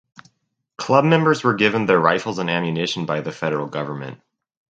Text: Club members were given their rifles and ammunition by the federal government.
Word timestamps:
Club 0.79 1.05
members 1.05 1.43
were 1.43 1.53
given 1.53 1.85
their 1.85 1.99
rifles 1.99 2.39
and 2.39 2.49
ammunition 2.49 3.05
by 3.05 3.21
the 3.21 3.31
federal 3.31 3.67
government. 3.67 4.19